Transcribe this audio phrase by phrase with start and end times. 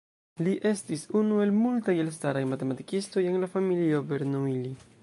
[0.45, 4.79] Li estis unu el multaj elstaraj matematikistoj en la familio Bernoulli.